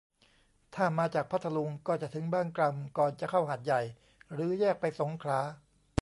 [0.75, 3.81] ถ้ามาจากพัทลุง ก็จะถึงบางกล่ำก่อนจะเข้าหาดใหญ่
[4.33, 5.39] หรือแยกไปสงขลา